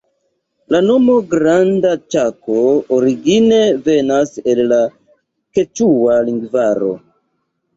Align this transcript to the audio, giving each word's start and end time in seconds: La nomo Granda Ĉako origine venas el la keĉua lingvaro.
La 0.75 0.79
nomo 0.85 1.17
Granda 1.33 1.91
Ĉako 2.15 2.57
origine 2.97 3.61
venas 3.89 4.33
el 4.55 4.63
la 4.73 4.81
keĉua 5.59 6.17
lingvaro. 6.33 6.91